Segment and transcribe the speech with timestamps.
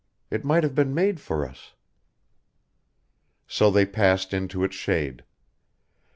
[0.31, 1.73] It might have been made for us."
[3.45, 5.23] So they passed into its shade.